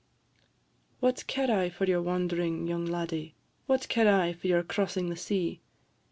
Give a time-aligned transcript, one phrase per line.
[0.99, 3.35] "What care I for your wand'ring, young laddie?
[3.67, 5.61] What care I for your crossing the sea?